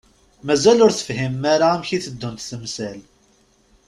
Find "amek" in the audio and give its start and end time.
1.73-1.89